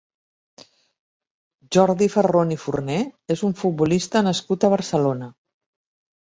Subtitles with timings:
[1.77, 2.97] Jordi Ferrón i Forné
[3.37, 5.31] és un futbolista nascut a Barcelona.